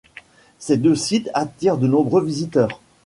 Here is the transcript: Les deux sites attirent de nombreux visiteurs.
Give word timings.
Les 0.67 0.77
deux 0.77 0.95
sites 0.95 1.29
attirent 1.35 1.77
de 1.77 1.85
nombreux 1.85 2.25
visiteurs. 2.25 2.81